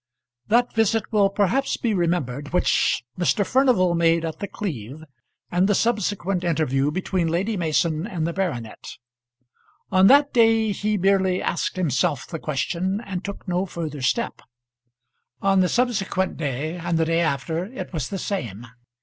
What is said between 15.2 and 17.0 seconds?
On the subsequent day and